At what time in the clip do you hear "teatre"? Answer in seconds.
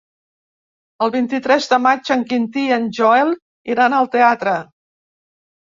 4.19-4.61